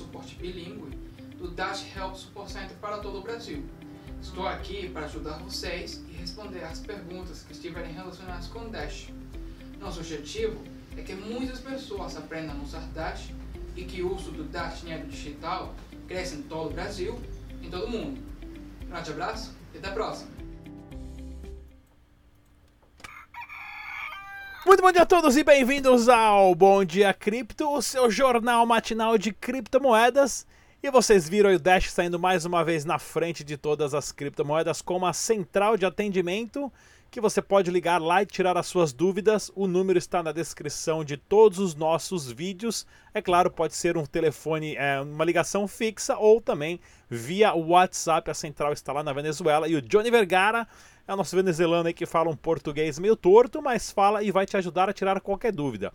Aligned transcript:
suporte 0.00 0.34
bilíngue 0.36 0.96
do 1.36 1.48
Dash 1.48 1.84
Help 1.94 2.14
Support 2.14 2.50
Center 2.50 2.76
para 2.80 2.98
todo 2.98 3.18
o 3.18 3.22
Brasil. 3.22 3.62
Estou 4.20 4.46
aqui 4.46 4.88
para 4.88 5.04
ajudar 5.04 5.38
vocês 5.38 6.02
e 6.08 6.12
responder 6.12 6.64
as 6.64 6.80
perguntas 6.80 7.42
que 7.42 7.52
estiverem 7.52 7.92
relacionadas 7.92 8.46
com 8.48 8.60
o 8.60 8.68
Dash. 8.70 9.08
Nosso 9.78 10.00
objetivo 10.00 10.62
é 10.96 11.02
que 11.02 11.14
muitas 11.14 11.60
pessoas 11.60 12.16
aprendam 12.16 12.58
a 12.58 12.62
usar 12.62 12.86
Dash 12.94 13.30
e 13.76 13.84
que 13.84 14.02
o 14.02 14.14
uso 14.14 14.30
do 14.30 14.44
Dash 14.44 14.80
dinheiro 14.80 15.06
digital 15.06 15.74
cresça 16.08 16.34
em 16.34 16.42
todo 16.42 16.70
o 16.70 16.72
Brasil, 16.72 17.20
em 17.62 17.70
todo 17.70 17.86
o 17.86 17.90
mundo. 17.90 18.20
Um 18.84 18.88
grande 18.88 19.10
abraço 19.10 19.54
e 19.74 19.78
até 19.78 19.88
a 19.88 19.92
próxima! 19.92 20.39
Muito 24.70 24.84
bom 24.84 24.92
dia 24.92 25.02
a 25.02 25.06
todos 25.06 25.36
e 25.36 25.42
bem-vindos 25.42 26.08
ao 26.08 26.54
Bom 26.54 26.84
Dia 26.84 27.12
Cripto, 27.12 27.68
o 27.68 27.82
seu 27.82 28.08
jornal 28.08 28.64
matinal 28.64 29.18
de 29.18 29.32
criptomoedas. 29.32 30.46
E 30.80 30.88
vocês 30.92 31.28
viram 31.28 31.52
o 31.52 31.58
Dash 31.58 31.90
saindo 31.90 32.20
mais 32.20 32.44
uma 32.44 32.64
vez 32.64 32.84
na 32.84 32.96
frente 32.96 33.42
de 33.42 33.56
todas 33.56 33.94
as 33.94 34.12
criptomoedas 34.12 34.80
com 34.80 34.96
uma 34.96 35.12
central 35.12 35.76
de 35.76 35.84
atendimento 35.84 36.72
que 37.10 37.20
você 37.20 37.42
pode 37.42 37.68
ligar 37.68 38.00
lá 38.00 38.22
e 38.22 38.26
tirar 38.26 38.56
as 38.56 38.68
suas 38.68 38.92
dúvidas. 38.92 39.50
O 39.56 39.66
número 39.66 39.98
está 39.98 40.22
na 40.22 40.30
descrição 40.30 41.04
de 41.04 41.16
todos 41.16 41.58
os 41.58 41.74
nossos 41.74 42.30
vídeos. 42.30 42.86
É 43.12 43.20
claro, 43.20 43.50
pode 43.50 43.74
ser 43.74 43.96
um 43.96 44.06
telefone, 44.06 44.76
é, 44.76 45.00
uma 45.00 45.24
ligação 45.24 45.66
fixa 45.66 46.16
ou 46.16 46.40
também 46.40 46.78
via 47.08 47.52
WhatsApp. 47.52 48.30
A 48.30 48.34
central 48.34 48.72
está 48.72 48.92
lá 48.92 49.02
na 49.02 49.12
Venezuela 49.12 49.66
e 49.66 49.74
o 49.74 49.82
Johnny 49.82 50.12
Vergara 50.12 50.68
é 51.10 51.14
o 51.14 51.16
nosso 51.16 51.34
venezuelano 51.34 51.88
aí 51.88 51.92
que 51.92 52.06
fala 52.06 52.30
um 52.30 52.36
português 52.36 52.96
meio 52.98 53.16
torto, 53.16 53.60
mas 53.60 53.90
fala 53.90 54.22
e 54.22 54.30
vai 54.30 54.46
te 54.46 54.56
ajudar 54.56 54.88
a 54.88 54.92
tirar 54.92 55.20
qualquer 55.20 55.52
dúvida. 55.52 55.92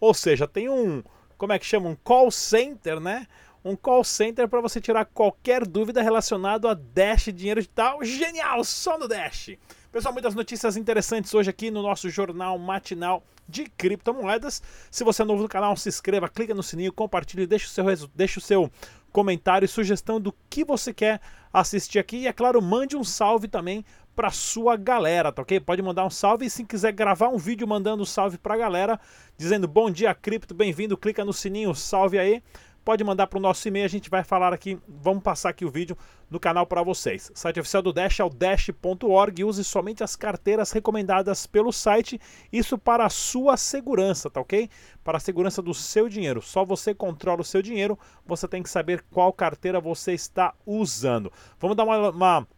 Ou 0.00 0.12
seja, 0.12 0.46
tem 0.46 0.68
um, 0.68 1.04
como 1.38 1.52
é 1.52 1.58
que 1.58 1.64
chama? 1.64 1.88
Um 1.88 1.94
call 1.94 2.32
center, 2.32 2.98
né? 2.98 3.28
Um 3.64 3.76
call 3.76 4.02
center 4.02 4.48
para 4.48 4.60
você 4.60 4.80
tirar 4.80 5.04
qualquer 5.04 5.64
dúvida 5.64 6.02
relacionada 6.02 6.70
a 6.70 6.74
Dash 6.74 7.26
dinheiro 7.32 7.60
digital. 7.60 8.02
Genial, 8.02 8.64
só 8.64 8.98
no 8.98 9.06
Dash. 9.06 9.50
Pessoal, 9.92 10.12
muitas 10.12 10.34
notícias 10.34 10.76
interessantes 10.76 11.32
hoje 11.32 11.48
aqui 11.48 11.70
no 11.70 11.80
nosso 11.80 12.10
jornal 12.10 12.58
matinal 12.58 13.22
de 13.48 13.66
criptomoedas. 13.66 14.60
Se 14.90 15.04
você 15.04 15.22
é 15.22 15.24
novo 15.24 15.44
no 15.44 15.48
canal, 15.48 15.76
se 15.76 15.88
inscreva, 15.88 16.28
clica 16.28 16.54
no 16.54 16.62
sininho, 16.62 16.92
compartilhe, 16.92 17.46
deixe 17.46 17.66
o 17.66 17.68
seu, 17.68 18.08
deixe 18.14 18.38
o 18.38 18.42
seu 18.42 18.70
comentário 19.12 19.64
e 19.64 19.68
sugestão 19.68 20.20
do 20.20 20.34
que 20.50 20.64
você 20.64 20.92
quer 20.92 21.20
assistir 21.52 21.98
aqui. 21.98 22.18
E 22.18 22.26
é 22.26 22.32
claro, 22.32 22.60
mande 22.60 22.96
um 22.96 23.04
salve 23.04 23.48
também 23.48 23.84
para 24.16 24.30
sua 24.30 24.76
galera, 24.76 25.30
tá 25.30 25.42
ok? 25.42 25.60
Pode 25.60 25.82
mandar 25.82 26.06
um 26.06 26.10
salve 26.10 26.46
e 26.46 26.50
se 26.50 26.64
quiser 26.64 26.90
gravar 26.90 27.28
um 27.28 27.36
vídeo 27.36 27.68
mandando 27.68 28.02
um 28.02 28.06
salve 28.06 28.38
para 28.38 28.54
a 28.54 28.56
galera, 28.56 28.98
dizendo 29.36 29.68
bom 29.68 29.90
dia 29.90 30.14
cripto, 30.14 30.54
bem-vindo, 30.54 30.96
clica 30.96 31.22
no 31.22 31.34
sininho, 31.34 31.74
salve 31.74 32.18
aí. 32.18 32.42
Pode 32.82 33.02
mandar 33.02 33.26
para 33.26 33.38
o 33.38 33.42
nosso 33.42 33.66
e-mail, 33.66 33.84
a 33.84 33.88
gente 33.88 34.08
vai 34.08 34.22
falar 34.22 34.54
aqui, 34.54 34.78
vamos 34.88 35.22
passar 35.22 35.48
aqui 35.48 35.64
o 35.64 35.70
vídeo 35.70 35.98
no 36.30 36.38
canal 36.38 36.64
para 36.64 36.84
vocês. 36.84 37.30
O 37.34 37.38
site 37.38 37.58
oficial 37.58 37.82
do 37.82 37.92
Dash 37.92 38.20
é 38.20 38.24
o 38.24 38.30
dash.org, 38.30 39.44
use 39.44 39.64
somente 39.64 40.04
as 40.04 40.14
carteiras 40.14 40.70
recomendadas 40.70 41.48
pelo 41.48 41.72
site, 41.72 42.18
isso 42.52 42.78
para 42.78 43.04
a 43.04 43.10
sua 43.10 43.56
segurança, 43.56 44.30
tá 44.30 44.40
ok? 44.40 44.70
Para 45.02 45.18
a 45.18 45.20
segurança 45.20 45.60
do 45.60 45.74
seu 45.74 46.08
dinheiro. 46.08 46.40
Só 46.40 46.64
você 46.64 46.94
controla 46.94 47.40
o 47.40 47.44
seu 47.44 47.60
dinheiro, 47.60 47.98
você 48.24 48.46
tem 48.46 48.62
que 48.62 48.70
saber 48.70 49.04
qual 49.10 49.32
carteira 49.32 49.80
você 49.80 50.12
está 50.12 50.54
usando. 50.64 51.32
Vamos 51.58 51.76
dar 51.76 51.82
uma, 51.82 52.10
uma 52.10 52.48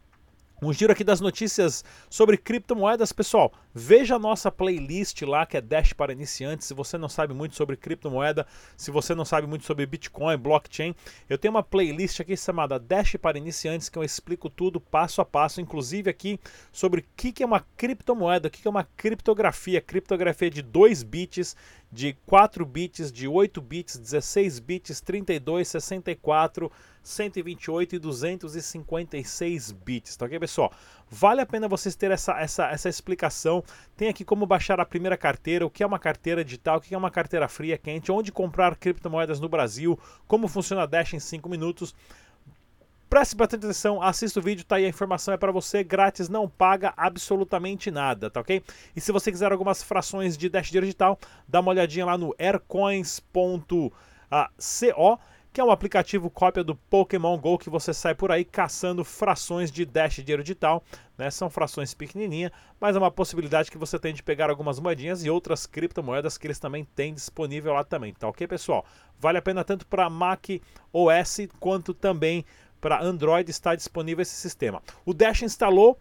um 0.61 0.73
giro 0.73 0.91
aqui 0.91 1.03
das 1.03 1.21
notícias 1.21 1.85
sobre 2.09 2.37
criptomoedas, 2.37 3.13
pessoal. 3.13 3.53
Veja 3.73 4.15
a 4.15 4.19
nossa 4.19 4.51
playlist 4.51 5.21
lá 5.21 5.45
que 5.45 5.55
é 5.55 5.61
Dash 5.61 5.93
para 5.93 6.11
iniciantes. 6.11 6.67
Se 6.67 6.73
você 6.73 6.97
não 6.97 7.07
sabe 7.07 7.33
muito 7.33 7.55
sobre 7.55 7.77
criptomoeda, 7.77 8.45
se 8.75 8.91
você 8.91 9.15
não 9.15 9.23
sabe 9.23 9.47
muito 9.47 9.65
sobre 9.65 9.85
Bitcoin, 9.85 10.37
blockchain, 10.37 10.93
eu 11.29 11.37
tenho 11.37 11.53
uma 11.53 11.63
playlist 11.63 12.19
aqui 12.19 12.35
chamada 12.35 12.77
Dash 12.77 13.15
para 13.21 13.37
iniciantes 13.37 13.87
que 13.87 13.97
eu 13.97 14.03
explico 14.03 14.49
tudo 14.49 14.81
passo 14.81 15.21
a 15.21 15.25
passo, 15.25 15.61
inclusive 15.61 16.09
aqui 16.09 16.39
sobre 16.73 17.01
o 17.01 17.05
que 17.15 17.41
é 17.41 17.45
uma 17.45 17.65
criptomoeda, 17.77 18.49
o 18.49 18.51
que 18.51 18.67
é 18.67 18.71
uma 18.71 18.83
criptografia, 18.83 19.79
criptografia 19.79 20.49
de 20.49 20.61
2 20.61 21.03
bits, 21.03 21.55
de 21.91 22.15
4 22.25 22.65
bits, 22.65 23.11
de 23.11 23.27
8 23.27 23.61
bits, 23.61 23.97
16 23.97 24.59
bits, 24.59 25.01
32, 25.01 25.67
64, 25.67 26.71
128 27.09 27.95
e 27.95 27.99
256 27.99 29.71
bits, 29.71 30.15
tá 30.15 30.25
ok, 30.25 30.39
pessoal? 30.39 30.71
Vale 31.09 31.41
a 31.41 31.45
pena 31.45 31.67
vocês 31.67 31.95
terem 31.95 32.13
essa, 32.13 32.39
essa, 32.39 32.67
essa 32.67 32.87
explicação. 32.87 33.63
Tem 33.97 34.09
aqui 34.09 34.23
como 34.23 34.45
baixar 34.45 34.79
a 34.79 34.85
primeira 34.85 35.17
carteira, 35.17 35.65
o 35.65 35.69
que 35.69 35.81
é 35.81 35.87
uma 35.87 35.97
carteira 35.97 36.45
digital, 36.45 36.77
o 36.77 36.81
que 36.81 36.93
é 36.93 36.97
uma 36.97 37.09
carteira 37.09 37.47
fria, 37.47 37.77
quente, 37.77 38.11
onde 38.11 38.31
comprar 38.31 38.75
criptomoedas 38.75 39.39
no 39.39 39.49
Brasil, 39.49 39.99
como 40.27 40.47
funciona 40.47 40.83
a 40.83 40.85
Dash 40.85 41.13
em 41.13 41.19
5 41.19 41.49
minutos. 41.49 41.95
Preste 43.09 43.35
bastante 43.35 43.65
atenção, 43.65 44.03
assista 44.03 44.39
o 44.39 44.43
vídeo, 44.43 44.63
tá 44.63 44.75
aí 44.75 44.85
a 44.85 44.89
informação 44.89 45.33
é 45.33 45.37
para 45.37 45.51
você, 45.51 45.83
grátis, 45.83 46.29
não 46.29 46.47
paga 46.47 46.93
absolutamente 46.95 47.89
nada, 47.89 48.29
tá 48.29 48.39
ok? 48.39 48.61
E 48.95 49.01
se 49.01 49.11
você 49.11 49.31
quiser 49.31 49.51
algumas 49.51 49.81
frações 49.81 50.37
de 50.37 50.47
Dash 50.47 50.69
Digital, 50.69 51.17
dá 51.47 51.59
uma 51.59 51.71
olhadinha 51.71 52.05
lá 52.05 52.15
no 52.19 52.35
aircoins.co 52.37 53.91
que 55.51 55.59
é 55.59 55.63
um 55.63 55.71
aplicativo 55.71 56.29
cópia 56.29 56.63
do 56.63 56.75
Pokémon 56.75 57.37
GO 57.37 57.57
que 57.57 57.69
você 57.69 57.93
sai 57.93 58.13
por 58.13 58.31
aí 58.31 58.45
caçando 58.45 59.03
frações 59.03 59.71
de 59.71 59.83
Dash 59.85 60.15
dinheiro 60.15 60.43
digital. 60.43 60.83
Né? 61.17 61.29
São 61.31 61.49
frações 61.49 61.93
pequenininhas, 61.93 62.51
mas 62.79 62.95
é 62.95 62.99
uma 62.99 63.11
possibilidade 63.11 63.71
que 63.71 63.77
você 63.77 63.97
tem 63.97 64.13
de 64.13 64.21
pegar 64.21 64.49
algumas 64.49 64.79
moedinhas 64.79 65.23
e 65.25 65.29
outras 65.29 65.65
criptomoedas 65.65 66.37
que 66.37 66.47
eles 66.47 66.59
também 66.59 66.83
têm 66.83 67.13
disponível 67.13 67.73
lá 67.73 67.83
também. 67.83 68.13
Tá 68.13 68.27
ok, 68.27 68.47
pessoal? 68.47 68.85
Vale 69.19 69.37
a 69.39 69.41
pena 69.41 69.63
tanto 69.63 69.87
para 69.87 70.09
Mac 70.09 70.45
OS 70.93 71.39
quanto 71.59 71.93
também 71.93 72.45
para 72.79 73.03
Android 73.03 73.49
está 73.49 73.75
disponível 73.75 74.21
esse 74.21 74.35
sistema. 74.35 74.81
O 75.05 75.13
Dash 75.13 75.41
instalou 75.41 75.99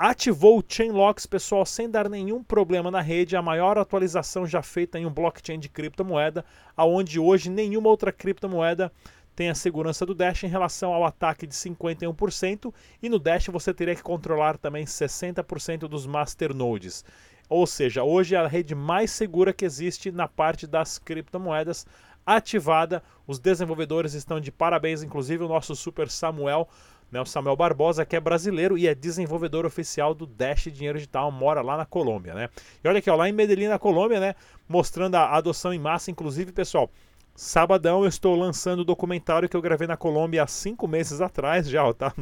ativou 0.00 0.58
o 0.58 0.64
Chainlocks, 0.66 1.26
pessoal, 1.26 1.66
sem 1.66 1.90
dar 1.90 2.08
nenhum 2.08 2.42
problema 2.42 2.90
na 2.90 3.02
rede, 3.02 3.36
a 3.36 3.42
maior 3.42 3.76
atualização 3.76 4.46
já 4.46 4.62
feita 4.62 4.98
em 4.98 5.04
um 5.04 5.12
blockchain 5.12 5.58
de 5.58 5.68
criptomoeda, 5.68 6.42
aonde 6.74 7.20
hoje 7.20 7.50
nenhuma 7.50 7.90
outra 7.90 8.10
criptomoeda 8.10 8.90
tem 9.36 9.50
a 9.50 9.54
segurança 9.54 10.06
do 10.06 10.14
Dash 10.14 10.42
em 10.42 10.48
relação 10.48 10.94
ao 10.94 11.04
ataque 11.04 11.46
de 11.46 11.54
51%, 11.54 12.72
e 13.02 13.10
no 13.10 13.18
Dash 13.18 13.48
você 13.48 13.74
teria 13.74 13.94
que 13.94 14.02
controlar 14.02 14.56
também 14.56 14.86
60% 14.86 15.80
dos 15.80 16.06
masternodes. 16.06 17.04
Ou 17.46 17.66
seja, 17.66 18.02
hoje 18.02 18.34
é 18.34 18.38
a 18.38 18.48
rede 18.48 18.74
mais 18.74 19.10
segura 19.10 19.52
que 19.52 19.66
existe 19.66 20.10
na 20.10 20.26
parte 20.26 20.66
das 20.66 20.98
criptomoedas 20.98 21.86
ativada. 22.24 23.02
Os 23.26 23.38
desenvolvedores 23.38 24.14
estão 24.14 24.40
de 24.40 24.50
parabéns, 24.50 25.02
inclusive 25.02 25.44
o 25.44 25.48
nosso 25.48 25.76
Super 25.76 26.08
Samuel 26.08 26.68
né, 27.10 27.20
o 27.20 27.24
Samuel 27.24 27.56
Barbosa, 27.56 28.04
que 28.04 28.14
é 28.14 28.20
brasileiro 28.20 28.78
e 28.78 28.86
é 28.86 28.94
desenvolvedor 28.94 29.66
oficial 29.66 30.14
do 30.14 30.26
Dash 30.26 30.68
Dinheiro 30.72 30.98
Digital, 30.98 31.30
mora 31.30 31.60
lá 31.60 31.76
na 31.76 31.84
Colômbia, 31.84 32.34
né? 32.34 32.48
E 32.82 32.88
olha 32.88 32.98
aqui, 32.98 33.10
ó, 33.10 33.16
lá 33.16 33.28
em 33.28 33.32
Medellín, 33.32 33.68
na 33.68 33.78
Colômbia, 33.78 34.20
né, 34.20 34.34
mostrando 34.68 35.16
a 35.16 35.36
adoção 35.36 35.72
em 35.74 35.78
massa, 35.78 36.10
inclusive, 36.10 36.52
pessoal, 36.52 36.90
sabadão 37.34 38.02
eu 38.02 38.08
estou 38.08 38.36
lançando 38.36 38.80
o 38.80 38.84
documentário 38.84 39.48
que 39.48 39.56
eu 39.56 39.62
gravei 39.62 39.86
na 39.86 39.96
Colômbia 39.96 40.42
há 40.42 40.46
cinco 40.46 40.86
meses 40.86 41.20
atrás 41.20 41.68
já, 41.68 41.84
ó, 41.84 41.92
tá? 41.92 42.14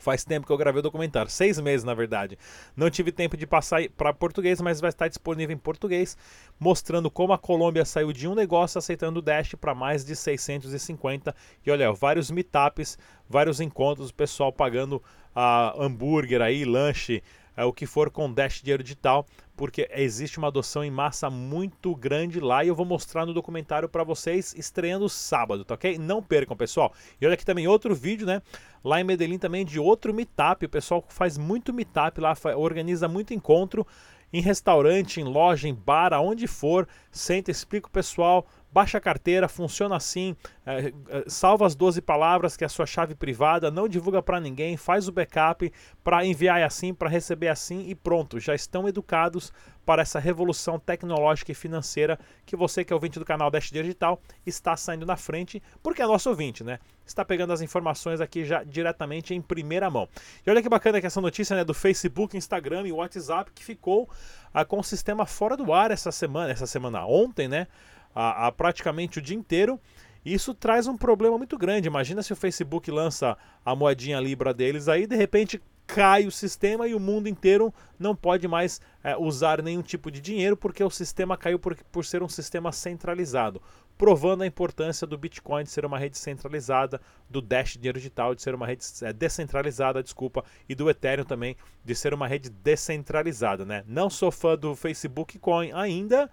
Faz 0.00 0.24
tempo 0.24 0.46
que 0.46 0.52
eu 0.52 0.56
gravei 0.56 0.80
o 0.80 0.82
documentário, 0.82 1.30
seis 1.30 1.60
meses 1.60 1.84
na 1.84 1.94
verdade. 1.94 2.38
Não 2.74 2.88
tive 2.90 3.12
tempo 3.12 3.36
de 3.36 3.46
passar 3.46 3.86
para 3.90 4.12
português, 4.14 4.60
mas 4.60 4.80
vai 4.80 4.88
estar 4.88 5.08
disponível 5.08 5.54
em 5.54 5.58
português, 5.58 6.16
mostrando 6.58 7.10
como 7.10 7.34
a 7.34 7.38
Colômbia 7.38 7.84
saiu 7.84 8.12
de 8.12 8.26
um 8.26 8.34
negócio 8.34 8.78
aceitando 8.78 9.18
o 9.18 9.22
Dash 9.22 9.54
para 9.60 9.74
mais 9.74 10.04
de 10.04 10.16
650. 10.16 11.34
E 11.64 11.70
olha, 11.70 11.92
vários 11.92 12.30
meetups, 12.30 12.98
vários 13.28 13.60
encontros, 13.60 14.08
o 14.08 14.14
pessoal 14.14 14.50
pagando 14.50 15.02
uh, 15.36 15.80
hambúrguer 15.80 16.40
aí, 16.40 16.64
lanche, 16.64 17.22
uh, 17.56 17.64
o 17.64 17.72
que 17.72 17.86
for 17.86 18.10
com 18.10 18.32
Dash 18.32 18.60
dinheiro 18.62 18.82
digital, 18.82 19.26
porque 19.56 19.88
existe 19.92 20.38
uma 20.38 20.48
adoção 20.48 20.84
em 20.84 20.90
massa 20.90 21.28
muito 21.28 21.94
grande 21.94 22.40
lá 22.40 22.64
e 22.64 22.68
eu 22.68 22.74
vou 22.74 22.86
mostrar 22.86 23.26
no 23.26 23.34
documentário 23.34 23.88
para 23.88 24.04
vocês 24.04 24.54
estreando 24.56 25.08
sábado, 25.08 25.64
tá 25.64 25.74
ok? 25.74 25.98
Não 25.98 26.22
percam, 26.22 26.56
pessoal. 26.56 26.92
E 27.20 27.26
olha 27.26 27.34
aqui 27.34 27.44
também 27.44 27.68
outro 27.68 27.94
vídeo, 27.94 28.26
né? 28.26 28.42
Lá 28.82 29.00
em 29.00 29.04
Medellín 29.04 29.38
também 29.38 29.64
de 29.64 29.78
outro 29.78 30.14
meetup. 30.14 30.64
O 30.64 30.68
pessoal 30.68 31.04
faz 31.08 31.36
muito 31.36 31.72
meetup 31.72 32.20
lá, 32.20 32.34
organiza 32.56 33.08
muito 33.08 33.34
encontro 33.34 33.86
em 34.32 34.40
restaurante, 34.40 35.20
em 35.20 35.24
loja, 35.24 35.68
em 35.68 35.74
bar, 35.74 36.12
aonde 36.12 36.46
for. 36.46 36.88
Senta, 37.10 37.50
explica 37.50 37.88
o 37.88 37.90
pessoal, 37.90 38.46
baixa 38.72 38.98
a 38.98 39.00
carteira, 39.00 39.48
funciona 39.48 39.96
assim, 39.96 40.36
é, 40.64 40.92
é, 41.08 41.24
salva 41.26 41.66
as 41.66 41.74
12 41.74 42.00
palavras 42.00 42.56
que 42.56 42.64
é 42.64 42.66
a 42.66 42.70
sua 42.70 42.86
chave 42.86 43.14
privada, 43.14 43.70
não 43.70 43.88
divulga 43.88 44.22
para 44.22 44.40
ninguém, 44.40 44.76
faz 44.76 45.08
o 45.08 45.12
backup 45.12 45.72
para 46.04 46.24
enviar 46.24 46.62
assim, 46.62 46.94
para 46.94 47.08
receber 47.08 47.48
assim 47.48 47.88
e 47.88 47.94
pronto, 47.94 48.38
já 48.38 48.54
estão 48.54 48.88
educados 48.88 49.52
para 49.84 50.02
essa 50.02 50.20
revolução 50.20 50.78
tecnológica 50.78 51.50
e 51.50 51.54
financeira 51.54 52.18
que 52.46 52.54
você 52.54 52.84
que 52.84 52.92
é 52.92 52.94
ouvinte 52.94 53.18
do 53.18 53.24
canal 53.24 53.50
Dash 53.50 53.70
Digital 53.70 54.20
está 54.46 54.76
saindo 54.76 55.04
na 55.04 55.16
frente, 55.16 55.60
porque 55.82 56.00
é 56.00 56.06
nosso 56.06 56.28
ouvinte, 56.30 56.62
né? 56.62 56.78
Está 57.04 57.24
pegando 57.24 57.52
as 57.52 57.60
informações 57.60 58.20
aqui 58.20 58.44
já 58.44 58.62
diretamente 58.62 59.34
em 59.34 59.40
primeira 59.40 59.90
mão. 59.90 60.08
E 60.46 60.50
olha 60.50 60.62
que 60.62 60.68
bacana 60.68 61.00
que 61.00 61.08
essa 61.08 61.20
notícia 61.20 61.56
né, 61.56 61.64
do 61.64 61.74
Facebook, 61.74 62.36
Instagram 62.36 62.86
e 62.86 62.92
WhatsApp 62.92 63.50
que 63.52 63.64
ficou 63.64 64.08
ah, 64.54 64.64
com 64.64 64.78
o 64.78 64.84
sistema 64.84 65.26
fora 65.26 65.56
do 65.56 65.72
ar 65.72 65.90
essa 65.90 66.12
semana, 66.12 66.52
essa 66.52 66.66
semana 66.66 67.04
ontem, 67.04 67.48
né? 67.48 67.66
A, 68.14 68.46
a 68.46 68.52
praticamente 68.52 69.18
o 69.18 69.22
dia 69.22 69.36
inteiro. 69.36 69.80
Isso 70.24 70.54
traz 70.54 70.86
um 70.86 70.96
problema 70.96 71.38
muito 71.38 71.56
grande. 71.56 71.88
Imagina 71.88 72.22
se 72.22 72.32
o 72.32 72.36
Facebook 72.36 72.90
lança 72.90 73.36
a 73.64 73.74
moedinha 73.74 74.20
Libra 74.20 74.52
deles 74.52 74.88
aí, 74.88 75.06
de 75.06 75.16
repente 75.16 75.60
cai 75.94 76.24
o 76.24 76.30
sistema 76.30 76.86
e 76.86 76.94
o 76.94 77.00
mundo 77.00 77.28
inteiro 77.28 77.74
não 77.98 78.14
pode 78.14 78.46
mais 78.46 78.80
é, 79.02 79.16
usar 79.16 79.60
nenhum 79.60 79.82
tipo 79.82 80.08
de 80.08 80.20
dinheiro 80.20 80.56
porque 80.56 80.84
o 80.84 80.90
sistema 80.90 81.36
caiu 81.36 81.58
por, 81.58 81.76
por 81.90 82.04
ser 82.04 82.22
um 82.22 82.28
sistema 82.28 82.70
centralizado, 82.70 83.60
provando 83.98 84.42
a 84.42 84.46
importância 84.46 85.04
do 85.04 85.18
Bitcoin 85.18 85.64
de 85.64 85.70
ser 85.70 85.84
uma 85.84 85.98
rede 85.98 86.16
centralizada, 86.16 87.00
do 87.28 87.40
Dash 87.40 87.72
Dinheiro 87.72 87.98
Digital 87.98 88.36
de 88.36 88.42
ser 88.42 88.54
uma 88.54 88.66
rede 88.66 88.84
é, 89.02 89.12
descentralizada, 89.12 90.00
desculpa, 90.00 90.44
e 90.68 90.76
do 90.76 90.88
Ethereum 90.88 91.24
também 91.24 91.56
de 91.84 91.94
ser 91.96 92.14
uma 92.14 92.28
rede 92.28 92.50
descentralizada, 92.50 93.64
né? 93.64 93.82
Não 93.88 94.08
sou 94.08 94.30
fã 94.30 94.56
do 94.56 94.76
Facebook 94.76 95.40
Coin 95.40 95.72
ainda, 95.72 96.30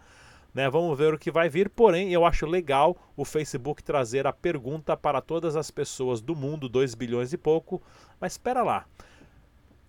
né? 0.58 0.68
Vamos 0.72 0.98
ver 0.98 1.14
o 1.14 1.20
que 1.20 1.30
vai 1.30 1.48
vir, 1.48 1.70
porém 1.70 2.12
eu 2.12 2.26
acho 2.26 2.48
legal 2.48 2.98
o 3.16 3.24
Facebook 3.24 3.84
trazer 3.84 4.26
a 4.26 4.34
pergunta 4.34 4.98
para 4.98 5.22
todas 5.22 5.56
as 5.56 5.70
pessoas 5.70 6.20
do 6.20 6.36
mundo, 6.36 6.68
2 6.68 6.96
bilhões 6.96 7.32
e 7.32 7.38
pouco, 7.38 7.80
mas 8.20 8.32
espera 8.32 8.64
lá. 8.64 8.88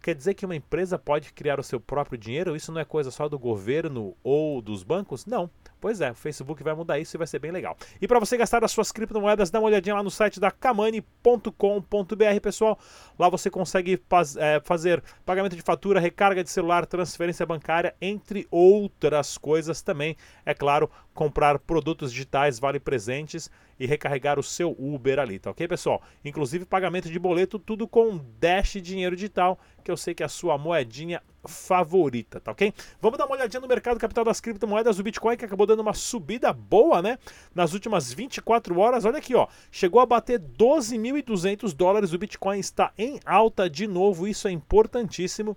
Quer 0.09 0.15
dizer 0.15 0.33
que 0.33 0.47
uma 0.47 0.57
empresa 0.57 0.99
pode 0.99 1.35
criar 1.35 1.61
o 1.61 1.63
seu 1.63 1.79
próprio 1.79 2.17
dinheiro? 2.17 2.57
Isso 2.57 2.73
não 2.73 2.81
é 2.81 2.85
coisa 2.87 3.11
só 3.11 3.29
do 3.29 3.39
governo 3.39 4.17
ou 4.25 4.63
dos 4.63 4.83
bancos? 4.83 5.27
Não. 5.27 5.51
Pois 5.79 6.01
é, 6.01 6.13
o 6.13 6.15
Facebook 6.15 6.63
vai 6.63 6.75
mudar 6.75 6.99
isso 6.99 7.15
e 7.15 7.19
vai 7.19 7.27
ser 7.27 7.39
bem 7.39 7.51
legal. 7.51 7.77
E 8.01 8.09
para 8.09 8.19
você 8.19 8.35
gastar 8.39 8.65
as 8.65 8.73
suas 8.73 8.91
criptomoedas, 8.91 9.51
dá 9.51 9.59
uma 9.59 9.69
olhadinha 9.69 9.95
lá 9.95 10.03
no 10.03 10.11
site 10.11 10.41
da 10.41 10.51
kamani.com.br, 10.51 11.53
pessoal. 12.43 12.79
Lá 13.19 13.29
você 13.29 13.51
consegue 13.51 14.03
faz, 14.09 14.35
é, 14.37 14.61
fazer 14.61 15.03
pagamento 15.27 15.55
de 15.55 15.61
fatura, 15.61 16.01
recarga 16.01 16.43
de 16.43 16.49
celular, 16.49 16.87
transferência 16.87 17.45
bancária, 17.45 17.95
entre 18.01 18.49
outras 18.51 19.37
coisas 19.37 19.83
também. 19.83 20.17
É 20.47 20.55
claro, 20.55 20.91
comprar 21.19 21.59
produtos 21.59 22.13
digitais, 22.13 22.61
vale 22.61 22.79
presentes 22.79 23.51
e 23.77 23.87
recarregar 23.87 24.39
o 24.39 24.43
seu 24.43 24.77
Uber 24.79 25.19
ali, 25.19 25.41
tá 25.41 25.51
ok, 25.51 25.67
pessoal? 25.67 26.01
Inclusive 26.25 26.65
pagamento 26.65 27.11
de 27.11 27.19
boleto, 27.19 27.59
tudo 27.59 27.89
com 27.89 28.21
Dash 28.39 28.75
Dinheiro 28.81 29.17
Digital, 29.17 29.59
que 29.83 29.91
eu 29.91 29.97
sei 29.97 30.15
que 30.15 30.23
é 30.23 30.27
a 30.27 30.29
sua 30.29 30.57
moedinha 30.57 31.21
favorita, 31.45 32.39
tá 32.39 32.53
ok? 32.53 32.73
Vamos 33.01 33.19
dar 33.19 33.27
uma 33.27 33.35
olhadinha 33.35 33.61
no 33.61 33.67
mercado 33.67 33.99
capital 33.99 34.25
das 34.25 34.41
criptomoedas. 34.41 35.01
O 35.01 35.03
Bitcoin 35.03 35.37
que 35.37 35.45
acabou 35.45 35.67
dando 35.67 35.81
uma 35.81 35.93
subida 35.93 36.53
boa, 36.53 37.03
né? 37.03 37.19
Nas 37.53 37.73
últimas 37.73 38.13
24 38.13 38.79
horas. 38.79 39.05
Olha 39.05 39.19
aqui, 39.19 39.35
ó. 39.35 39.49
Chegou 39.73 40.01
a 40.01 40.07
bater 40.07 40.39
12.200 40.39 41.75
dólares. 41.75 42.13
O 42.13 42.19
Bitcoin 42.19 42.61
está 42.61 42.93
em 42.97 43.19
alta 43.27 43.69
de 43.69 43.89
novo. 43.89 44.29
Isso 44.29 44.47
é 44.47 44.53
importantíssimo. 44.53 45.57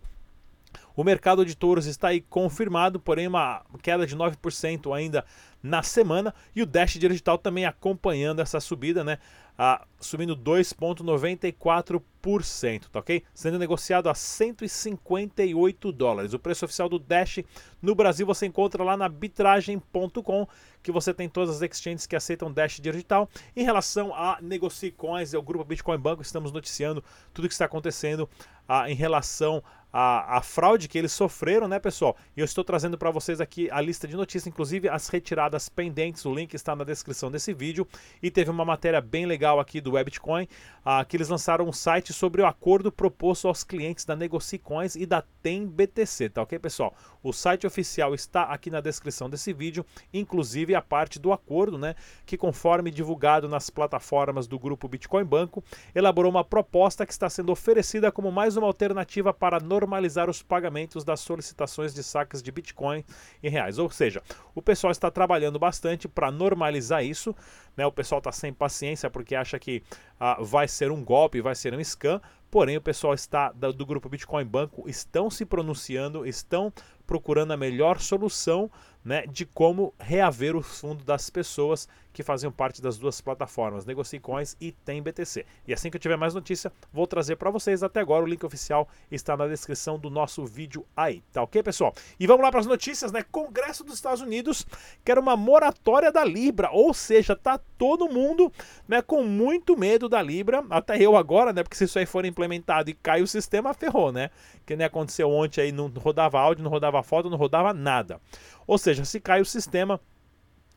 O 0.96 1.04
mercado 1.04 1.46
de 1.46 1.56
touros 1.56 1.86
está 1.86 2.10
aí 2.10 2.22
confirmado, 2.22 3.00
porém 3.00 3.28
uma 3.28 3.63
queda 3.81 4.06
de 4.06 4.16
9% 4.16 4.96
ainda 4.96 5.25
na 5.62 5.84
semana. 5.84 6.34
E 6.56 6.62
o 6.62 6.66
Dash 6.66 6.94
Digital 6.94 7.38
também 7.38 7.66
acompanhando 7.66 8.42
essa 8.42 8.58
subida, 8.60 9.04
né? 9.04 9.19
Ah, 9.58 9.86
subindo 10.00 10.36
2,94%, 10.36 12.86
tá 12.92 13.00
ok? 13.00 13.24
Sendo 13.34 13.58
negociado 13.60 14.10
a 14.10 14.16
158 14.16 15.92
dólares. 15.92 16.34
O 16.34 16.40
preço 16.40 16.66
oficial 16.66 16.90
do 16.90 16.98
Dash 16.98 17.40
no 17.81 17.94
Brasil 17.94 18.25
você 18.25 18.48
encontra 18.48 18.84
lá 18.84 18.98
na 18.98 19.08
bitragem.com, 19.08 20.48
que 20.81 20.92
você 20.92 21.13
tem 21.13 21.30
todas 21.30 21.58
as 21.58 21.62
exchanges 21.62 22.08
que 22.08 22.16
aceitam 22.16 22.52
Dash 22.52 22.80
digital. 22.80 23.30
Em 23.56 23.63
relação 23.63 24.16
a 24.16 24.40
Negocie 24.42 24.90
Coins 24.92 25.31
e 25.34 25.36
ao 25.36 25.44
grupo 25.44 25.63
Bitcoin 25.63 26.00
Banco, 26.00 26.24
estamos 26.24 26.52
noticiando 26.52 27.04
tudo 27.34 27.46
o 27.46 27.48
que 27.48 27.54
está 27.54 27.66
acontecendo 27.66 28.28
ah, 28.68 28.90
em 28.90 28.96
relação 28.96 29.63
à, 29.92 30.38
à 30.38 30.42
fraude 30.42 30.88
que 30.88 30.98
eles 30.98 31.12
sofreram, 31.12 31.68
né, 31.68 31.80
pessoal? 31.80 32.16
E 32.36 32.40
eu 32.40 32.46
estou 32.46 32.64
trazendo 32.64 32.98
para 32.98 33.12
vocês 33.12 33.42
aqui 33.42 33.70
a 33.72 33.82
lista 33.82 34.08
de 34.08 34.16
notícias, 34.16 34.48
inclusive 34.48 34.88
as 34.90 35.08
retiradas 35.08 35.70
pendentes. 35.70 36.26
O 36.26 36.34
link 36.34 36.54
está 36.54 36.76
na 36.76 36.84
descrição 36.84 37.32
desse 37.32 37.54
vídeo. 37.54 37.88
E 38.22 38.32
teve 38.32 38.50
uma 38.50 38.66
matéria 38.66 39.02
bem 39.02 39.26
legal 39.26 39.60
aqui 39.60 39.82
do 39.82 39.94
Webitcoin, 39.94 40.48
ah, 40.86 41.04
que 41.06 41.18
eles 41.18 41.30
lançaram 41.30 41.68
um 41.68 41.74
site 41.74 42.14
sobre 42.14 42.42
o 42.42 42.46
acordo 42.46 42.92
proposto 42.92 43.48
aos 43.48 43.64
clientes 43.64 44.06
da 44.06 44.16
Negocie 44.16 44.60
Coins 44.60 44.96
e 44.96 45.06
da 45.06 45.24
Tem 45.42 45.66
BTC, 45.68 46.30
tá 46.30 46.42
ok, 46.42 46.60
pessoal? 46.60 46.96
O 47.24 47.32
site 47.32 47.68
oficial 47.68 48.14
está 48.14 48.44
aqui 48.44 48.70
na 48.70 48.82
descrição 48.82 49.30
desse 49.30 49.54
vídeo, 49.54 49.86
inclusive 50.14 50.74
a 50.74 50.82
parte 50.82 51.20
do 51.20 51.32
acordo, 51.32 51.78
né, 51.78 51.96
que 52.26 52.38
conforme 52.38 52.90
divulgado 52.90 53.48
nas 53.48 53.70
plataformas 53.70 54.48
do 54.48 54.58
grupo 54.58 54.88
Bitcoin 54.88 55.24
Banco, 55.24 55.64
elaborou 55.94 56.32
uma 56.32 56.44
proposta 56.44 57.06
que 57.06 57.14
está 57.14 57.30
sendo 57.30 57.52
oferecida 57.52 58.12
como 58.12 58.32
mais 58.32 58.58
uma 58.58 58.68
alternativa 58.68 59.34
para 59.34 59.60
normalizar 59.81 60.30
os 60.30 60.42
pagamentos 60.42 61.04
das 61.04 61.19
solicitações 61.19 61.94
de 61.94 62.04
saques 62.04 62.42
de 62.42 62.51
Bitcoin 62.51 63.04
em 63.42 63.50
reais. 63.50 63.80
Ou 63.80 63.89
seja, 63.89 64.22
o 64.54 64.62
pessoal 64.62 64.92
está 64.92 65.10
trabalhando 65.10 65.57
bastante 65.57 66.07
para 66.07 66.31
normalizar 66.31 67.04
isso, 67.04 67.36
né? 67.75 67.86
O 67.86 67.92
pessoal 67.92 68.19
está 68.19 68.31
sem 68.31 68.54
paciência 68.54 69.10
porque 69.10 69.36
acha 69.36 69.57
que 69.57 69.83
ah, 70.19 70.38
vai 70.39 70.68
ser 70.68 70.92
um 70.92 71.04
golpe, 71.04 71.42
vai 71.42 71.56
ser 71.56 71.74
um 71.74 71.83
scam, 71.83 72.22
porém 72.50 72.78
o 72.78 72.81
pessoal 72.81 73.13
está 73.13 73.51
do 73.51 73.86
grupo 73.86 74.10
Bitcoin 74.10 74.45
Banco 74.45 74.88
estão 74.88 75.30
se 75.30 75.45
pronunciando, 75.45 76.25
estão 76.25 76.72
procurando 77.12 77.52
a 77.52 77.58
melhor 77.58 78.00
solução 78.00 78.72
né, 79.04 79.25
de 79.28 79.46
como 79.46 79.94
reaver 80.00 80.56
o 80.56 80.62
fundo 80.62 81.04
das 81.04 81.30
pessoas 81.30 81.90
que 82.13 82.24
faziam 82.24 82.52
parte 82.52 82.81
das 82.81 82.98
duas 82.98 83.22
plataformas, 83.22 83.86
Negocie 83.86 84.19
Coins 84.19 84.56
e 84.60 84.72
Tem 84.72 85.02
BTC. 85.02 85.46
E 85.66 85.74
assim 85.74 85.90
que 85.90 85.96
eu 85.96 86.02
tiver 86.02 86.18
mais 86.18 86.34
notícia, 86.34 86.72
vou 86.92 87.08
trazer 87.08 87.38
para 87.38 87.50
vocês. 87.50 87.84
Até 87.84 88.02
agora 88.02 88.24
o 88.24 88.28
link 88.28 88.46
oficial 88.46 88.88
está 89.10 89.38
na 89.38 89.48
descrição 89.48 89.98
do 89.98 90.10
nosso 90.10 90.46
vídeo 90.46 90.86
aí, 90.96 91.24
tá 91.31 91.42
ok, 91.42 91.63
pessoal? 91.63 91.94
E 92.19 92.28
vamos 92.28 92.44
lá 92.44 92.52
para 92.52 92.60
as 92.60 92.66
notícias, 92.66 93.12
né? 93.12 93.24
Congresso 93.31 93.84
dos 93.84 93.96
Estados 93.96 94.22
Unidos 94.22 94.66
quer 95.06 95.18
uma 95.18 95.38
moratória 95.38 96.12
da 96.12 96.24
Libra, 96.24 96.69
ou 96.72 96.94
seja, 96.94 97.36
tá 97.36 97.60
todo 97.78 98.10
mundo, 98.10 98.52
né, 98.88 99.02
com 99.02 99.24
muito 99.24 99.78
medo 99.78 100.08
da 100.08 100.22
Libra, 100.22 100.63
até 100.69 101.02
eu 101.02 101.16
agora, 101.16 101.52
né, 101.52 101.63
porque 101.63 101.75
se 101.75 101.86
isso 101.86 101.98
aí 101.98 102.06
for 102.06 102.25
implementado 102.25 102.90
e 102.90 102.94
cai 102.94 103.22
o 103.22 103.28
sistema, 103.28 103.74
ferrou, 103.74 104.12
né? 104.12 104.30
Que 104.66 104.75
nem 104.75 104.86
aconteceu 104.86 105.30
ontem 105.31 105.62
aí, 105.62 105.72
não 105.72 105.88
rodava 105.88 106.40
áudio, 106.40 106.63
não 106.63 106.69
rodava 106.69 107.00
foto, 107.03 107.30
não 107.30 107.38
rodava 107.38 107.74
nada. 107.74 108.20
Ou 108.67 108.77
seja, 108.77 109.05
se 109.05 109.20
cai 109.20 109.41
o 109.41 109.46
sistema, 109.46 110.00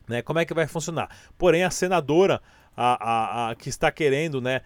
né, 0.07 0.21
como 0.21 0.39
é 0.39 0.45
que 0.45 0.53
vai 0.53 0.67
funcionar? 0.67 1.09
Porém, 1.37 1.63
a 1.63 1.69
senadora 1.69 2.41
a, 2.75 3.47
a, 3.47 3.49
a, 3.49 3.55
que 3.55 3.69
está 3.69 3.91
querendo 3.91 4.41
né, 4.41 4.61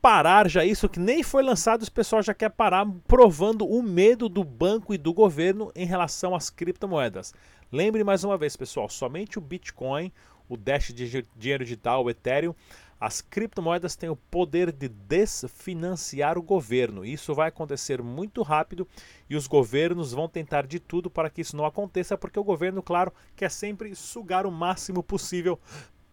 parar 0.00 0.48
já 0.48 0.64
isso, 0.64 0.88
que 0.88 0.98
nem 0.98 1.22
foi 1.22 1.42
lançado, 1.42 1.82
o 1.82 1.92
pessoal 1.92 2.22
já 2.22 2.34
quer 2.34 2.50
parar, 2.50 2.86
provando 3.06 3.66
o 3.66 3.82
medo 3.82 4.28
do 4.28 4.42
banco 4.42 4.92
e 4.92 4.98
do 4.98 5.14
governo 5.14 5.70
em 5.76 5.86
relação 5.86 6.34
às 6.34 6.50
criptomoedas. 6.50 7.32
Lembre 7.70 8.02
mais 8.02 8.24
uma 8.24 8.36
vez, 8.36 8.56
pessoal, 8.56 8.88
somente 8.88 9.38
o 9.38 9.40
Bitcoin, 9.40 10.12
o 10.48 10.56
Dash 10.56 10.92
de 10.92 11.24
dinheiro 11.36 11.64
digital, 11.64 12.04
o 12.04 12.10
Ethereum, 12.10 12.54
as 13.02 13.20
criptomoedas 13.20 13.96
têm 13.96 14.08
o 14.08 14.14
poder 14.14 14.70
de 14.70 14.88
desfinanciar 14.88 16.38
o 16.38 16.42
governo. 16.42 17.04
Isso 17.04 17.34
vai 17.34 17.48
acontecer 17.48 18.00
muito 18.00 18.42
rápido 18.42 18.86
e 19.28 19.34
os 19.34 19.48
governos 19.48 20.12
vão 20.12 20.28
tentar 20.28 20.68
de 20.68 20.78
tudo 20.78 21.10
para 21.10 21.28
que 21.28 21.40
isso 21.40 21.56
não 21.56 21.66
aconteça, 21.66 22.16
porque 22.16 22.38
o 22.38 22.44
governo, 22.44 22.80
claro, 22.80 23.12
quer 23.34 23.50
sempre 23.50 23.92
sugar 23.96 24.46
o 24.46 24.52
máximo 24.52 25.02
possível 25.02 25.58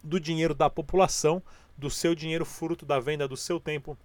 do 0.03 0.19
dinheiro 0.19 0.55
da 0.55 0.67
população, 0.67 1.43
do 1.77 1.91
seu 1.91 2.15
dinheiro 2.15 2.43
fruto 2.43 2.88
da 2.88 3.00
venda 3.00 3.27
do 3.27 3.38
seu 3.38 3.60
tempo 3.60 3.96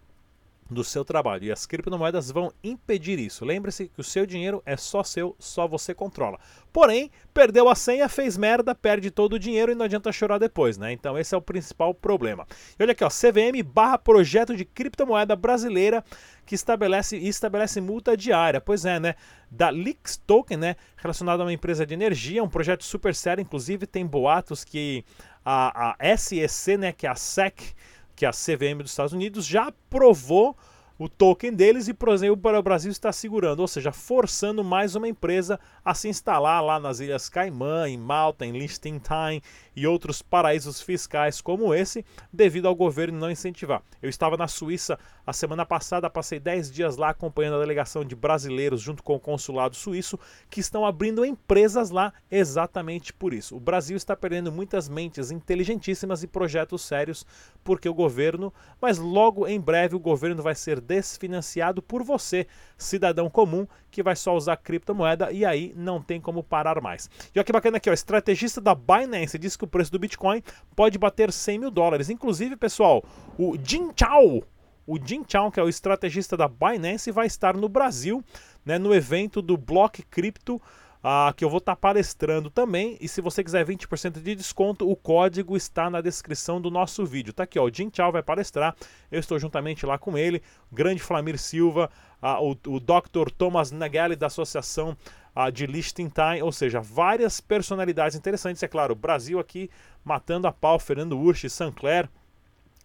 do 0.71 0.83
seu 0.83 1.05
trabalho. 1.05 1.45
E 1.45 1.53
as 1.53 1.67
criptomoedas 1.67 2.31
vão 2.31 2.53
impedir 2.63 3.19
isso. 3.19 3.45
Lembre-se 3.45 3.89
que 3.89 4.01
o 4.01 4.05
seu 4.05 4.25
dinheiro 4.25 4.63
é 4.65 4.77
só 4.77 5.03
seu, 5.03 5.37
só 5.39 5.67
você 5.67 5.95
controla. 5.95 6.39
Porém, 6.73 7.11
perdeu 7.33 7.69
a 7.69 7.75
senha, 7.75 8.09
fez 8.09 8.37
merda, 8.37 8.75
perde 8.75 9.11
todo 9.11 9.35
o 9.35 9.39
dinheiro 9.39 9.71
e 9.71 9.75
não 9.75 9.85
adianta 9.85 10.11
chorar 10.11 10.39
depois, 10.39 10.77
né? 10.77 10.93
Então 10.93 11.17
esse 11.19 11.35
é 11.35 11.39
o 11.39 11.43
principal 11.43 11.95
problema. 11.95 12.47
E 12.79 12.83
olha 12.83 12.93
aqui, 12.93 13.05
ó, 13.05 13.09
CVM 13.09 13.63
barra 13.65 13.99
projeto 13.99 14.57
de 14.57 14.65
criptomoeda 14.65 15.37
brasileira 15.37 16.05
que 16.45 16.55
estabelece 16.55 17.17
estabelece 17.17 17.81
multa 17.81 18.17
diária. 18.17 18.61
Pois 18.61 18.85
é, 18.85 18.99
né? 18.99 19.15
Da 19.51 19.71
Lix 19.71 20.17
Token, 20.27 20.57
né? 20.57 20.77
Relacionado 20.97 21.41
a 21.41 21.45
uma 21.45 21.53
empresa 21.53 21.87
de 21.87 21.95
energia, 21.95 22.43
um 22.43 22.49
projeto 22.49 22.85
super 22.85 23.15
sério. 23.15 23.43
Inclusive 23.43 23.87
tem 23.87 24.05
boatos 24.05 24.65
que 24.65 25.05
a, 25.45 25.95
a 25.97 26.17
SEC, 26.17 26.77
né? 26.79 26.93
Que 26.93 27.07
é 27.07 27.11
a 27.11 27.15
SEC 27.15 27.75
que 28.15 28.27
a 28.27 28.31
CVM 28.31 28.83
dos 28.83 28.91
Estados 28.91 29.13
Unidos 29.13 29.45
já 29.47 29.69
aprovou 29.69 30.57
o 30.99 31.09
token 31.09 31.53
deles 31.53 31.89
e, 31.89 31.95
por 31.95 32.11
exemplo, 32.11 32.37
para 32.37 32.59
o 32.59 32.63
Brasil 32.63 32.91
está 32.91 33.11
segurando, 33.13 33.61
ou 33.61 33.69
seja, 33.69 33.91
forçando 33.91 34.63
mais 34.63 34.95
uma 34.95 35.09
empresa 35.09 35.59
a 35.85 35.93
se 35.93 36.09
instalar 36.09 36.63
lá 36.63 36.79
nas 36.79 37.01
Ilhas 37.01 37.29
Caimã, 37.29 37.89
em 37.89 37.99
Malta, 37.99 38.47
em 38.47 38.53
Liechtenstein 38.53 39.43
e 39.77 39.87
outros 39.87 40.23
paraísos 40.23 40.81
fiscais 40.81 41.41
como 41.41 41.75
esse, 41.75 42.05
devido 42.33 42.67
ao 42.67 42.75
governo 42.75 43.19
não 43.19 43.31
incentivar. 43.31 43.83
Eu 44.01 44.09
estava 44.09 44.37
na 44.37 44.49
Suíça 44.49 44.99
a 45.27 45.33
semana 45.33 45.65
passada, 45.65 46.11
passei 46.11 46.39
10 46.39 46.71
dias 46.71 46.97
lá 46.97 47.11
acompanhando 47.11 47.57
a 47.57 47.61
delegação 47.61 48.05
de 48.05 48.15
brasileiros 48.15 48.81
junto 48.81 49.03
com 49.03 49.15
o 49.15 49.21
consulado 49.21 49.75
suíço 49.75 50.19
que 50.51 50.61
estão 50.61 50.85
abrindo 50.85 51.25
empresas 51.25 51.91
lá 51.91 52.13
exatamente 52.31 53.13
por 53.13 53.33
isso. 53.33 53.57
O 53.57 53.61
Brasil 53.61 53.97
está 53.97 54.15
perdendo 54.15 54.53
muitas 54.53 54.89
mentes 54.89 55.31
inteligentíssimas 55.31 56.23
e 56.23 56.27
projetos 56.27 56.83
sérios 56.83 57.27
porque 57.63 57.89
o 57.89 57.95
governo, 57.95 58.53
mas 58.81 58.99
logo 58.99 59.47
em 59.47 59.61
breve 59.61 59.97
o 59.97 60.01
governo 60.01 60.43
vai 60.43 60.55
ser 60.55 60.81
desfinanciado 60.81 61.81
por 61.81 62.03
você, 62.03 62.47
cidadão 62.77 63.31
comum, 63.31 63.67
que 63.91 64.03
vai 64.03 64.17
só 64.17 64.35
usar 64.35 64.57
criptomoeda 64.57 65.31
e 65.33 65.45
aí 65.45 65.73
não 65.77 66.03
tem 66.03 66.21
como 66.21 66.43
parar 66.43 66.81
mais. 66.81 67.09
E 67.35 67.39
olha 67.39 67.45
que 67.45 67.53
bacana 67.53 67.77
aqui, 67.77 67.89
ó, 67.89 67.93
estrategista 67.93 68.61
da 68.61 68.75
Binance 68.75 69.39
diz 69.39 69.57
que 69.57 69.65
o 69.65 69.69
preço 69.69 69.93
do 69.93 69.99
Bitcoin 69.99 70.43
pode 70.75 70.99
bater 70.99 71.33
100 71.33 71.59
mil 71.59 71.71
dólares. 71.71 72.11
Inclusive, 72.11 72.57
pessoal, 72.57 73.05
o 73.39 73.57
Jin 73.63 73.91
Chao, 73.97 74.43
o 74.87 74.99
Jin 75.03 75.25
Chao, 75.27 75.51
que 75.51 75.61
é 75.61 75.63
o 75.63 75.69
estrategista 75.69 76.37
da 76.37 76.49
Binance, 76.49 77.11
vai 77.11 77.27
estar 77.27 77.57
no 77.57 77.69
Brasil, 77.69 78.23
né, 78.65 78.79
no 78.79 78.95
evento 78.95 79.41
do 79.41 79.57
Block 79.57 80.03
Crypto, 80.03 80.61
uh, 81.05 81.35
que 81.35 81.45
eu 81.45 81.51
vou 81.51 81.59
estar 81.59 81.77
tá 81.77 81.81
palestrando 81.81 82.49
também. 82.49 82.97
E 83.01 83.07
se 83.07 83.21
você 83.21 83.45
quiser 83.45 83.65
20% 83.67 84.23
de 84.23 84.35
desconto, 84.35 84.91
o 84.91 84.97
código 84.97 85.57
está 85.57 85.91
na 85.91 86.01
descrição 86.01 86.61
do 86.61 86.71
nosso 86.71 87.05
vídeo. 87.05 87.35
Tá 87.35 87.43
aqui, 87.43 87.59
ó, 87.59 87.65
o 87.65 87.71
Jin 87.73 87.91
Chao 87.93 88.11
vai 88.11 88.23
palestrar, 88.23 88.75
eu 89.13 89.21
estou 89.21 89.39
juntamente 89.39 89.85
lá 89.85 89.99
com 89.99 90.17
ele, 90.17 90.43
grande 90.73 91.01
Flamir 91.03 91.39
Silva, 91.39 91.91
uh, 92.23 92.43
o, 92.43 92.77
o 92.77 92.81
Dr. 92.81 93.31
Thomas 93.37 93.71
Nagelli 93.71 94.17
da 94.17 94.29
Associação 94.29 94.97
uh, 95.37 95.53
de 95.53 95.67
Liechtenstein, 95.67 96.43
ou 96.43 96.51
seja, 96.51 96.81
várias 96.81 97.41
personalidades 97.41 98.17
interessantes, 98.17 98.63
é 98.63 98.69
claro, 98.69 98.95
o 98.95 98.97
Brasil 98.97 99.39
aqui 99.39 99.71
matando 100.03 100.47
a 100.47 100.53
pau, 100.53 100.79
Fernando 100.79 101.19
Urch, 101.19 101.49
Sancler, 101.51 102.09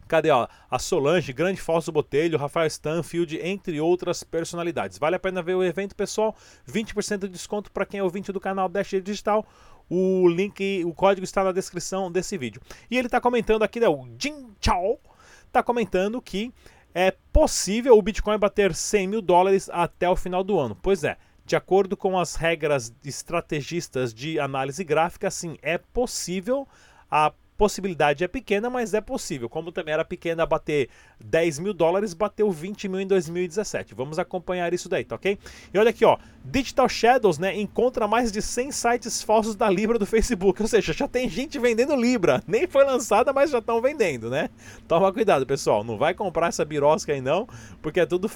Cadê 0.10 0.32
ó, 0.32 0.48
a 0.72 0.80
Solange, 0.80 1.32
Grande 1.32 1.62
Falso 1.62 1.92
Botelho, 1.92 2.40
Rafael 2.40 2.66
Stanfield, 2.66 3.40
entre 3.44 3.80
outras 3.80 4.24
personalidades. 4.24 4.98
Vale 4.98 5.16
a 5.16 5.20
pena 5.20 5.40
ver 5.40 5.54
o 5.54 5.64
evento, 5.64 5.96
pessoal. 5.96 6.36
20% 6.68 7.20
de 7.20 7.30
desconto 7.30 7.72
para 7.72 7.86
quem 7.86 8.00
é 8.00 8.04
ouvinte 8.04 8.32
do 8.32 8.40
canal 8.40 8.68
Dash 8.68 8.90
Digital. 9.04 9.46
O 9.88 10.28
link, 10.28 10.84
o 10.84 10.96
código 10.96 11.24
está 11.24 11.44
na 11.44 11.52
descrição 11.52 12.12
desse 12.12 12.40
vídeo. 12.40 12.60
E 12.90 12.98
ele 12.98 13.08
está 13.08 13.22
comentando 13.22 13.62
aqui, 13.62 13.80
né, 13.80 13.88
o 13.88 14.08
Jin 14.18 14.48
Chao, 14.60 15.00
está 15.46 15.62
comentando 15.62 16.20
que 16.20 16.52
é 16.92 17.14
possível 17.32 17.96
o 17.96 18.02
Bitcoin 18.02 18.40
bater 18.40 18.74
100 18.74 19.08
mil 19.08 19.22
dólares 19.22 19.70
até 19.72 20.10
o 20.10 20.16
final 20.16 20.44
do 20.44 20.60
ano. 20.60 20.76
Pois 20.76 21.04
é, 21.04 21.18
de 21.46 21.56
acordo 21.56 21.96
com 21.96 22.18
as 22.18 22.34
regras 22.34 22.92
estrategistas 23.06 24.12
de 24.12 24.40
análise 24.40 24.84
gráfica, 24.84 25.30
sim, 25.30 25.56
é 25.62 25.78
possível 25.78 26.68
a 27.12 27.32
possibilidade 27.60 28.24
é 28.24 28.28
pequena, 28.28 28.70
mas 28.70 28.94
é 28.94 29.02
possível. 29.02 29.50
Como 29.50 29.70
também 29.70 29.94
era 29.94 30.06
pequena 30.06 30.46
bater 30.46 30.88
10 31.20 31.60
mil 31.60 31.74
dólares, 31.74 32.14
bateu 32.14 32.50
20 32.50 32.88
mil 32.88 33.02
em 33.02 33.06
2017. 33.06 33.94
Vamos 33.94 34.18
acompanhar 34.18 34.74
isso 34.74 34.88
daí, 34.88 35.04
tá 35.04 35.16
ok? 35.16 35.38
E 35.74 35.78
olha 35.78 35.90
aqui, 35.90 36.06
ó. 36.06 36.18
Digital 36.46 36.88
Shadows, 36.88 37.38
né, 37.38 37.60
encontra 37.60 38.08
mais 38.08 38.32
de 38.32 38.42
100 38.42 38.72
sites 38.72 39.22
falsos 39.22 39.56
da 39.56 39.70
Libra 39.70 40.00
do 40.00 40.06
Facebook. 40.06 40.62
Ou 40.62 40.70
seja, 40.70 40.94
já 40.94 41.06
tem 41.06 41.28
gente 41.28 41.60
vendendo 41.60 41.94
Libra. 41.98 42.42
Nem 42.48 42.66
foi 42.66 42.86
lançada, 42.86 43.34
mas 43.34 43.52
já 43.52 43.60
estão 43.60 43.82
vendendo, 43.82 44.30
né? 44.30 44.50
Toma 44.88 45.12
cuidado, 45.12 45.46
pessoal. 45.46 45.84
Não 45.84 45.98
vai 45.98 46.14
comprar 46.14 46.48
essa 46.48 46.64
birosca 46.64 47.12
aí 47.12 47.20
não, 47.20 47.46
porque 47.82 48.00
é 48.00 48.06
tudo 48.06 48.32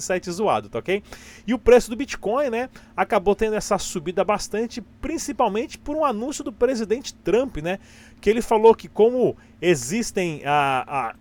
site 0.00 0.30
zoado, 0.30 0.68
tá 0.68 0.78
ok? 0.78 1.02
E 1.44 1.52
o 1.52 1.58
preço 1.58 1.90
do 1.90 1.96
Bitcoin, 1.96 2.48
né, 2.48 2.70
acabou 2.96 3.34
tendo 3.34 3.56
essa 3.56 3.76
subida 3.76 4.22
bastante, 4.22 4.80
principalmente 5.00 5.76
por 5.78 5.96
um 5.96 6.04
anúncio 6.04 6.44
do 6.44 6.52
presidente 6.52 7.12
Trump, 7.12 7.56
né? 7.56 7.80
Que 8.20 8.30
ele 8.30 8.40
falou 8.52 8.74
que 8.74 8.86
como 8.86 9.34
existem 9.62 10.42
a, 10.44 10.84
a 10.86 11.14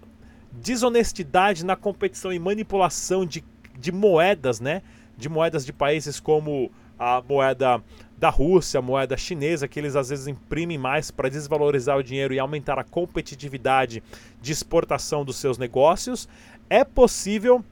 desonestidade 0.52 1.66
na 1.66 1.78
competição 1.78 2.34
e 2.34 2.38
manipulação 2.38 3.26
de, 3.26 3.42
de 3.80 3.90
moedas, 3.90 4.60
né? 4.60 4.82
De 5.18 5.30
moedas 5.30 5.66
de 5.66 5.72
países 5.72 6.20
como 6.20 6.70
a 7.00 7.22
moeda 7.22 7.82
da 8.18 8.30
Rússia, 8.30 8.80
a 8.80 8.82
moeda 8.82 9.16
chinesa, 9.16 9.66
que 9.66 9.80
eles 9.80 9.96
às 9.96 10.10
vezes 10.10 10.28
imprimem 10.28 10.78
mais 10.78 11.10
para 11.10 11.30
desvalorizar 11.30 11.98
o 11.98 12.04
dinheiro 12.04 12.34
e 12.34 12.40
aumentar 12.40 12.78
a 12.78 12.84
competitividade 12.84 14.04
de 14.42 14.52
exportação 14.52 15.24
dos 15.24 15.38
seus 15.38 15.58
negócios. 15.58 16.28
É 16.70 16.84
possível, 16.84 17.64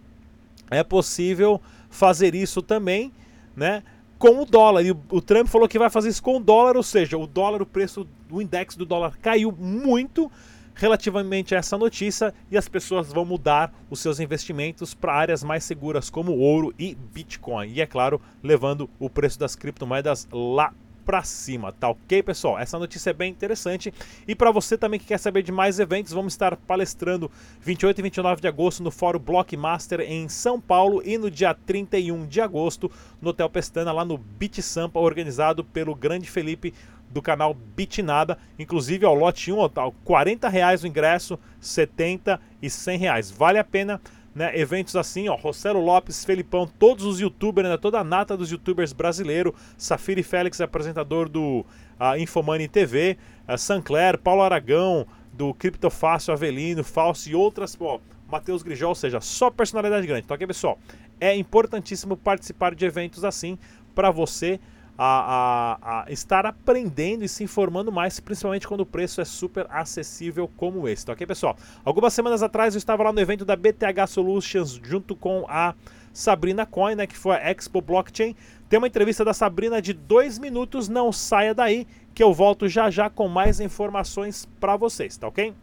é 0.72 0.86
possível 0.86 1.60
fazer 1.90 2.34
isso 2.34 2.62
também, 2.62 3.12
né? 3.58 3.84
Com 4.20 4.42
o 4.42 4.46
dólar. 4.46 4.84
E 4.84 4.92
o, 4.92 5.22
Trump 5.22 5.48
falou 5.48 5.68
que 5.68 5.80
vai 5.80 5.90
fazer 5.90 6.10
isso 6.10 6.22
com 6.22 6.38
o 6.38 6.40
dólar, 6.40 6.78
ou 6.78 6.84
seja, 6.84 7.18
o 7.18 7.26
dólar, 7.26 7.62
o 7.62 7.66
preço 7.66 8.08
do 8.28 8.42
index 8.42 8.76
do 8.76 8.86
dólar 8.86 9.18
caiu 9.18 9.52
muito 9.52 10.32
relativamente 10.76 11.56
a 11.56 11.58
essa 11.58 11.78
notícia 11.78 12.34
e 12.52 12.58
as 12.58 12.68
pessoas 12.70 13.12
vão 13.12 13.26
mudar 13.26 13.74
os 13.90 14.00
seus 14.00 14.20
investimentos 14.20 14.94
para 14.94 15.14
áreas 15.14 15.44
mais 15.44 15.64
seguras 15.64 16.10
como 16.10 16.38
ouro 16.38 16.74
e 16.78 16.96
Bitcoin. 16.96 17.70
E 17.70 17.82
é 17.82 17.86
claro, 17.86 18.22
levando 18.44 18.90
o 19.00 19.10
preço 19.10 19.40
das 19.40 19.56
criptomoedas 19.56 20.28
lá 20.32 20.74
para 21.10 21.24
cima, 21.24 21.72
tá 21.72 21.90
ok, 21.90 22.22
pessoal? 22.22 22.60
Essa 22.60 22.78
notícia 22.78 23.10
é 23.10 23.14
bem 23.14 23.32
interessante. 23.32 23.92
E 24.28 24.36
para 24.36 24.52
você 24.52 24.78
também 24.78 25.00
que 25.00 25.08
quer 25.08 25.18
saber 25.18 25.42
de 25.42 25.52
mais 25.52 25.80
eventos, 25.80 26.14
vamos 26.14 26.34
estar 26.34 26.56
palestrando 26.56 27.32
28 27.62 27.98
e 27.98 28.02
29 28.04 28.42
de 28.42 28.48
agosto 28.48 28.84
no 28.84 28.92
Fórum 28.92 29.18
Blockmaster 29.18 30.02
em 30.02 30.30
São 30.30 30.62
Paulo 30.62 31.02
e 31.04 31.18
no 31.18 31.32
dia 31.32 31.52
31 31.52 32.28
de 32.28 32.40
agosto 32.40 32.92
no 33.20 33.32
Hotel 33.32 33.50
Pestana, 33.50 33.92
lá 33.92 34.06
no 34.06 34.20
Beat 34.20 34.62
Sampa, 34.62 35.00
organizado 35.00 35.64
pelo 35.64 35.96
grande 35.96 36.30
Felipe 36.30 36.76
do 37.10 37.24
canal 37.24 37.56
Bitnada. 37.56 38.38
Inclusive, 38.60 39.04
ao 39.04 39.16
lote 39.16 39.52
1, 39.52 39.58
ó, 39.58 39.68
tá, 39.68 39.90
40 40.04 40.48
reais 40.48 40.84
o 40.84 40.88
ingresso, 40.88 41.40
70 41.60 42.40
e 42.62 42.70
100 42.70 42.98
reais. 43.00 43.32
Vale 43.32 43.58
a 43.58 43.64
pena, 43.64 44.00
né? 44.40 44.58
Eventos 44.58 44.96
assim, 44.96 45.28
ó, 45.28 45.36
Rossello 45.36 45.82
Lopes, 45.82 46.24
Felipão, 46.24 46.66
todos 46.66 47.04
os 47.04 47.20
youtubers, 47.20 47.68
né? 47.68 47.76
toda 47.76 48.00
a 48.00 48.06
nata 48.06 48.38
dos 48.38 48.50
youtubers 48.50 48.94
brasileiros. 48.94 49.52
Safiri 49.78 50.24
Félix, 50.24 50.62
apresentador 50.62 51.28
do 51.28 51.66
uh, 52.00 52.18
Infomoney 52.18 52.70
TV. 52.70 53.18
Uh, 53.46 53.58
Sancler, 53.58 54.18
Paulo 54.18 54.42
Aragão, 54.42 55.06
do 55.34 55.54
Criptofácil, 55.54 56.32
Avelino, 56.32 56.86
Falso 56.86 57.30
e 57.30 57.36
outras, 57.36 57.76
pô, 57.76 58.00
Matheus 58.32 58.64
Grijol, 58.64 58.90
ou 58.90 58.96
seja, 58.96 59.20
só 59.20 59.52
personalidade 59.52 60.08
grande. 60.08 60.24
Então 60.24 60.36
aqui, 60.36 60.48
pessoal, 60.48 60.80
é 61.20 61.36
importantíssimo 61.36 62.16
participar 62.16 62.74
de 62.74 62.86
eventos 62.86 63.26
assim 63.26 63.60
para 63.94 64.10
você 64.10 64.58
a, 65.02 65.78
a, 65.82 66.04
a, 66.04 66.12
estar 66.12 66.46
aprendendo 66.46 67.24
e 67.24 67.30
se 67.30 67.42
informando 67.42 67.90
mais, 67.90 68.20
principalmente 68.20 68.68
quando 68.68 68.82
o 68.82 68.86
preço 68.86 69.22
é 69.22 69.26
super 69.26 69.66
acessível 69.70 70.50
como 70.58 70.90
esse, 70.90 71.06
tá 71.06 71.14
ok, 71.14 71.26
pessoal? 71.26 71.56
Algumas 71.86 72.14
semanas 72.14 72.44
atrás 72.44 72.76
eu 72.76 72.80
estava 72.80 73.04
lá 73.04 73.14
no 73.14 73.20
evento 73.22 73.46
da 73.46 73.56
BTH 73.56 74.08
Solutions 74.10 74.78
junto 74.84 75.16
com 75.16 75.46
a 75.48 75.74
Sabrina 76.12 76.66
Coin, 76.66 76.96
né, 76.96 77.08
que 77.08 77.16
foi 77.16 77.38
a 77.38 77.50
Expo 77.50 77.80
Blockchain. 77.80 78.36
Tem 78.68 78.78
uma 78.78 78.88
entrevista 78.88 79.24
da 79.24 79.34
Sabrina 79.34 79.82
de 79.82 79.94
dois 79.94 80.38
minutos, 80.38 80.90
não 80.90 81.14
saia 81.14 81.56
daí, 81.56 81.88
que 82.14 82.22
eu 82.22 82.34
volto 82.34 82.68
já 82.68 82.90
já 82.90 83.10
com 83.10 83.30
mais 83.30 83.62
informações 83.62 84.50
para 84.60 84.76
vocês, 84.76 85.16
tá 85.16 85.30
ok? 85.30 85.54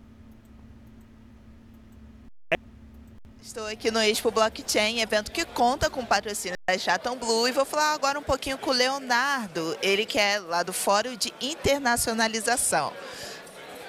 Estou 3.46 3.64
aqui 3.64 3.92
no 3.92 4.02
Expo 4.02 4.32
Blockchain, 4.32 4.98
evento 5.00 5.30
que 5.30 5.44
conta 5.44 5.88
com 5.88 6.04
patrocínio 6.04 6.58
da 6.68 6.76
Chatham 6.76 7.16
Blue 7.16 7.46
e 7.46 7.52
vou 7.52 7.64
falar 7.64 7.94
agora 7.94 8.18
um 8.18 8.22
pouquinho 8.22 8.58
com 8.58 8.70
o 8.70 8.72
Leonardo, 8.72 9.78
ele 9.80 10.04
que 10.04 10.18
é 10.18 10.40
lá 10.40 10.64
do 10.64 10.72
Fórum 10.72 11.14
de 11.14 11.32
Internacionalização. 11.40 12.92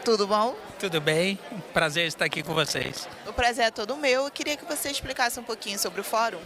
Tudo 0.06 0.28
bom? 0.28 0.56
Tudo 0.80 1.02
bem, 1.02 1.40
prazer 1.74 2.06
estar 2.06 2.26
aqui 2.26 2.44
com 2.44 2.54
vocês. 2.54 3.10
O 3.26 3.34
prazer 3.34 3.66
é 3.66 3.72
todo 3.72 3.98
meu. 3.98 4.26
Eu 4.26 4.32
queria 4.32 4.56
que 4.56 4.64
você 4.64 4.92
explicasse 4.92 5.40
um 5.40 5.44
pouquinho 5.44 5.80
sobre 5.80 6.02
o 6.02 6.04
fórum. 6.04 6.40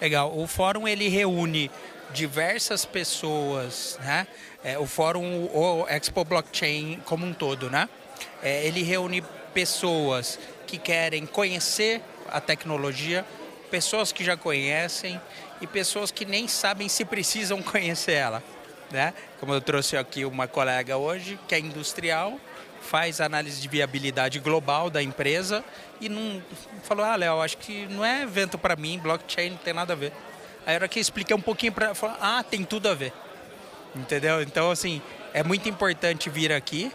Legal, 0.00 0.34
o 0.34 0.46
fórum 0.46 0.88
ele 0.88 1.08
reúne 1.08 1.70
diversas 2.14 2.86
pessoas, 2.86 3.98
né? 4.00 4.26
É, 4.64 4.78
o 4.78 4.86
fórum, 4.86 5.44
o 5.52 5.86
Expo 5.90 6.24
Blockchain 6.24 7.02
como 7.04 7.26
um 7.26 7.34
todo, 7.34 7.68
né? 7.68 7.86
É, 8.42 8.66
ele 8.66 8.82
reúne 8.82 9.22
pessoas 9.52 10.38
que 10.66 10.78
querem 10.78 11.26
conhecer 11.26 12.02
a 12.30 12.40
tecnologia, 12.40 13.24
pessoas 13.70 14.12
que 14.12 14.24
já 14.24 14.36
conhecem 14.36 15.20
e 15.60 15.66
pessoas 15.66 16.10
que 16.10 16.24
nem 16.24 16.48
sabem 16.48 16.88
se 16.88 17.04
precisam 17.04 17.60
conhecer 17.62 18.12
ela. 18.12 18.42
Né? 18.90 19.12
Como 19.40 19.52
eu 19.52 19.60
trouxe 19.60 19.96
aqui 19.96 20.24
uma 20.24 20.46
colega 20.46 20.96
hoje, 20.96 21.38
que 21.48 21.54
é 21.54 21.58
industrial, 21.58 22.38
faz 22.80 23.20
análise 23.20 23.60
de 23.60 23.68
viabilidade 23.68 24.38
global 24.38 24.88
da 24.88 25.02
empresa 25.02 25.64
e 26.00 26.08
não 26.08 26.42
falou: 26.84 27.04
Ah, 27.04 27.16
Léo, 27.16 27.40
acho 27.42 27.58
que 27.58 27.86
não 27.86 28.04
é 28.04 28.22
evento 28.22 28.56
para 28.56 28.76
mim, 28.76 28.98
blockchain 28.98 29.50
não 29.50 29.56
tem 29.56 29.74
nada 29.74 29.92
a 29.92 29.96
ver. 29.96 30.12
Aí, 30.64 30.74
a 30.74 30.76
hora 30.76 30.88
que 30.88 30.98
eu 30.98 31.00
expliquei 31.00 31.34
um 31.34 31.40
pouquinho 31.40 31.72
para 31.72 31.86
ela, 31.86 32.16
Ah, 32.20 32.44
tem 32.48 32.64
tudo 32.64 32.88
a 32.88 32.94
ver. 32.94 33.12
Entendeu? 33.94 34.42
Então, 34.42 34.70
assim, 34.70 35.02
é 35.32 35.42
muito 35.42 35.68
importante 35.68 36.30
vir 36.30 36.52
aqui 36.52 36.92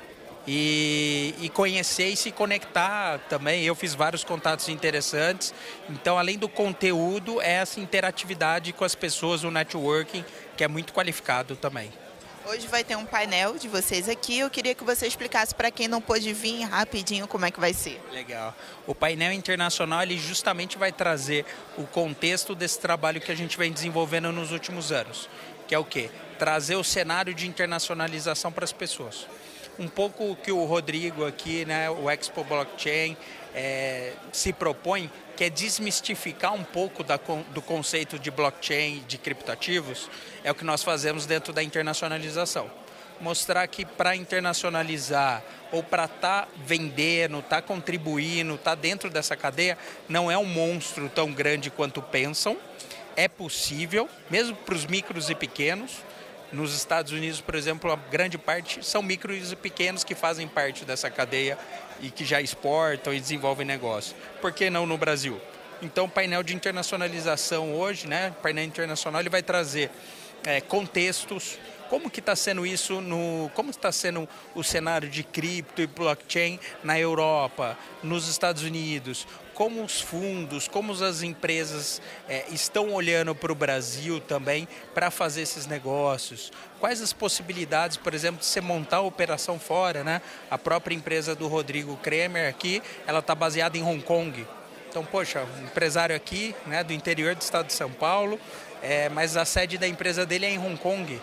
e, 0.48 1.36
e, 1.40 1.50
conhecer 1.50 2.10
e 2.10 2.16
se 2.16 2.32
conectar 2.32 3.20
também. 3.30 3.64
Eu 3.64 3.76
fiz 3.76 3.94
vários 3.94 4.24
contatos 4.24 4.70
interessantes. 4.70 5.54
Então, 5.90 6.18
além 6.18 6.38
do 6.38 6.50
conteúdo, 6.50 7.42
é 7.42 7.54
essa 7.54 7.80
interatividade 7.80 8.74
com 8.74 8.84
as 8.84 8.96
pessoas, 8.96 9.44
o 9.44 9.52
networking, 9.52 10.26
que 10.58 10.64
é 10.64 10.68
muito 10.68 10.94
qualificado 10.94 11.56
também. 11.56 11.92
Hoje 12.44 12.68
vai 12.68 12.84
ter 12.84 12.96
um 12.96 13.06
painel 13.06 13.60
de 13.60 13.68
vocês 13.68 14.10
aqui. 14.10 14.40
Eu 14.40 14.50
queria 14.50 14.74
que 14.74 14.84
você 14.84 15.06
explicasse 15.06 15.54
para 15.54 15.70
quem 15.70 15.88
não 15.88 16.02
pôde 16.02 16.34
vir 16.34 16.64
rapidinho 16.64 17.28
como 17.28 17.46
é 17.46 17.52
que 17.52 17.60
vai 17.60 17.72
ser. 17.72 18.02
Legal. 18.12 18.56
O 18.88 18.96
painel 18.96 19.32
internacional 19.32 20.02
ele 20.02 20.18
justamente 20.18 20.76
vai 20.76 20.92
trazer 20.92 21.46
o 21.78 21.84
contexto 21.84 22.56
desse 22.56 22.80
trabalho 22.80 23.22
que 23.22 23.32
a 23.32 23.36
gente 23.36 23.56
vem 23.60 23.72
desenvolvendo 23.72 24.32
nos 24.32 24.52
últimos 24.52 24.92
anos, 24.92 25.30
que 25.68 25.76
é 25.76 25.78
o 25.78 25.86
quê? 25.86 26.10
Trazer 26.40 26.76
o 26.76 26.84
cenário 26.84 27.32
de 27.32 27.48
internacionalização 27.48 28.52
para 28.52 28.66
as 28.66 28.74
pessoas 28.74 29.28
um 29.82 29.88
pouco 29.88 30.32
o 30.32 30.36
que 30.36 30.52
o 30.52 30.64
Rodrigo 30.64 31.26
aqui, 31.26 31.66
né, 31.66 31.90
o 31.90 32.08
Expo 32.08 32.44
Blockchain, 32.44 33.18
é, 33.56 34.14
se 34.32 34.54
propõe, 34.54 35.12
que 35.36 35.44
é 35.44 35.50
desmistificar 35.50 36.54
um 36.54 36.64
pouco 36.64 37.04
da, 37.04 37.20
do 37.50 37.64
conceito 37.64 38.20
de 38.20 38.30
blockchain, 38.30 39.04
de 39.08 39.18
criptativos, 39.18 40.08
é 40.44 40.52
o 40.52 40.56
que 40.56 40.64
nós 40.64 40.84
fazemos 40.84 41.26
dentro 41.26 41.52
da 41.52 41.64
internacionalização. 41.64 42.70
Mostrar 43.20 43.68
que 43.68 43.84
para 43.84 44.16
internacionalizar 44.16 45.44
ou 45.72 45.82
para 45.82 46.06
estar 46.06 46.46
tá 46.46 46.48
vendendo, 46.64 47.40
estar 47.40 47.62
tá 47.62 47.62
contribuindo, 47.64 48.54
estar 48.54 48.76
tá 48.76 48.82
dentro 48.82 49.10
dessa 49.10 49.36
cadeia, 49.36 49.80
não 50.08 50.30
é 50.30 50.38
um 50.38 50.46
monstro 50.46 51.10
tão 51.10 51.34
grande 51.34 51.72
quanto 51.72 52.04
pensam. 52.04 52.56
É 53.16 53.28
possível, 53.28 54.08
mesmo 54.30 54.56
para 54.58 54.76
os 54.76 54.86
micros 54.86 55.30
e 55.32 55.36
pequenos. 55.36 56.04
Nos 56.52 56.76
Estados 56.76 57.14
Unidos, 57.14 57.40
por 57.40 57.56
exemplo, 57.56 57.92
a 57.92 57.96
grande 57.96 58.38
parte 58.38 58.86
são 58.86 59.02
micros 59.02 59.52
e 59.52 59.56
pequenos 59.56 60.04
que 60.04 60.14
fazem 60.14 60.48
parte 60.48 60.84
dessa 60.84 61.10
cadeia 61.10 61.58
e 62.02 62.10
que 62.10 62.26
já 62.26 62.42
exportam 62.42 63.14
e 63.14 63.20
desenvolvem 63.20 63.66
negócio. 63.66 64.16
Por 64.42 64.52
que 64.52 64.70
não 64.70 64.86
no 64.86 64.98
Brasil? 64.98 65.40
Então, 65.82 66.06
o 66.06 66.10
painel 66.10 66.44
de 66.44 66.54
internacionalização 66.54 67.74
hoje, 67.74 68.06
né, 68.06 68.34
painel 68.42 68.66
internacional, 68.66 69.22
ele 69.22 69.30
vai 69.30 69.42
trazer 69.42 69.90
é, 70.46 70.60
contextos, 70.60 71.58
como 71.92 72.10
que 72.10 72.22
está 72.22 72.38
sendo 72.38 72.66
isso 72.66 73.02
no, 73.02 73.52
como 73.54 73.70
está 73.70 73.92
sendo 73.92 74.26
o 74.56 74.64
cenário 74.64 75.10
de 75.10 75.24
cripto 75.24 75.82
e 75.82 75.88
blockchain 75.88 76.58
na 76.82 76.98
Europa, 76.98 77.78
nos 78.02 78.30
Estados 78.30 78.64
Unidos, 78.64 79.28
como 79.54 79.84
os 79.84 80.00
fundos, 80.00 80.70
como 80.70 80.94
as 80.94 81.22
empresas 81.22 82.02
é, 82.30 82.46
estão 82.50 82.94
olhando 82.94 83.36
para 83.36 83.52
o 83.52 83.56
Brasil 83.56 84.22
também 84.22 84.70
para 84.94 85.12
fazer 85.12 85.42
esses 85.42 85.68
negócios. 85.68 86.50
Quais 86.80 87.02
as 87.02 87.12
possibilidades, 87.12 87.98
por 87.98 88.14
exemplo, 88.14 88.40
de 88.40 88.46
você 88.46 88.62
montar 88.62 88.98
a 88.98 89.02
operação 89.02 89.60
fora, 89.60 90.02
né? 90.02 90.22
A 90.50 90.58
própria 90.58 90.96
empresa 90.96 91.36
do 91.36 91.50
Rodrigo 91.50 91.98
Kremer 91.98 92.48
aqui, 92.48 92.82
ela 93.06 93.20
está 93.20 93.36
baseada 93.36 93.78
em 93.78 93.84
Hong 93.84 94.02
Kong. 94.02 94.48
Então, 94.90 95.04
poxa, 95.04 95.46
um 95.60 95.66
empresário 95.66 96.16
aqui, 96.16 96.56
né, 96.66 96.86
do 96.86 96.94
interior 96.94 97.36
do 97.36 97.42
estado 97.42 97.68
de 97.68 97.74
São 97.74 97.92
Paulo, 97.92 98.40
é, 98.82 99.10
mas 99.10 99.36
a 99.36 99.44
sede 99.44 99.78
da 99.78 99.90
empresa 99.90 100.26
dele 100.26 100.46
é 100.46 100.52
em 100.52 100.58
Hong 100.58 100.78
Kong. 100.78 101.20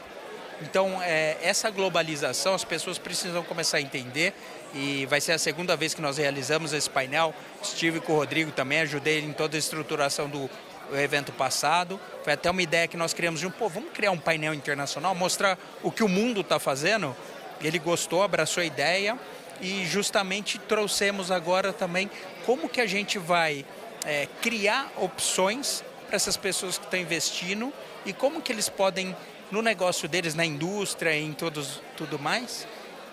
Então, 0.60 1.00
é, 1.02 1.36
essa 1.40 1.70
globalização 1.70 2.54
as 2.54 2.64
pessoas 2.64 2.98
precisam 2.98 3.44
começar 3.44 3.78
a 3.78 3.80
entender 3.80 4.34
e 4.74 5.06
vai 5.06 5.20
ser 5.20 5.32
a 5.32 5.38
segunda 5.38 5.76
vez 5.76 5.94
que 5.94 6.02
nós 6.02 6.18
realizamos 6.18 6.72
esse 6.72 6.90
painel. 6.90 7.34
Estive 7.62 8.00
com 8.00 8.12
o 8.12 8.16
Rodrigo 8.16 8.50
também, 8.50 8.80
ajudei 8.80 9.20
em 9.20 9.32
toda 9.32 9.56
a 9.56 9.58
estruturação 9.58 10.28
do 10.28 10.50
evento 10.92 11.32
passado. 11.32 12.00
Foi 12.24 12.32
até 12.32 12.50
uma 12.50 12.62
ideia 12.62 12.88
que 12.88 12.96
nós 12.96 13.14
criamos 13.14 13.40
de 13.40 13.46
um, 13.46 13.50
pô, 13.50 13.68
vamos 13.68 13.92
criar 13.92 14.10
um 14.10 14.18
painel 14.18 14.52
internacional, 14.52 15.14
mostrar 15.14 15.58
o 15.82 15.92
que 15.92 16.02
o 16.02 16.08
mundo 16.08 16.40
está 16.40 16.58
fazendo. 16.58 17.16
Ele 17.60 17.78
gostou, 17.78 18.22
abraçou 18.22 18.62
a 18.62 18.66
ideia 18.66 19.18
e 19.60 19.86
justamente 19.86 20.58
trouxemos 20.58 21.30
agora 21.30 21.72
também 21.72 22.10
como 22.44 22.68
que 22.68 22.80
a 22.80 22.86
gente 22.86 23.18
vai 23.18 23.64
é, 24.04 24.26
criar 24.40 24.90
opções 24.96 25.84
para 26.06 26.16
essas 26.16 26.36
pessoas 26.36 26.78
que 26.78 26.84
estão 26.84 26.98
investindo 26.98 27.72
e 28.06 28.12
como 28.12 28.40
que 28.40 28.52
eles 28.52 28.68
podem 28.68 29.14
no 29.50 29.62
negócio 29.62 30.08
deles, 30.08 30.34
na 30.34 30.44
indústria 30.44 31.16
e 31.16 31.24
em 31.24 31.32
todos, 31.32 31.82
tudo 31.96 32.18
mais, 32.18 32.66